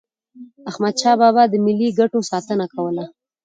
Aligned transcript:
احمدشاه 0.69 1.15
بابا 1.21 1.43
به 1.47 1.51
د 1.51 1.55
ملي 1.65 1.89
ګټو 1.99 2.19
ساتنه 2.31 2.65
کوله. 2.73 3.05